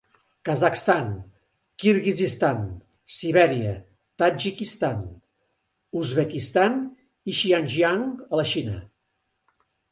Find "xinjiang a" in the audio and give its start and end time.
7.45-8.41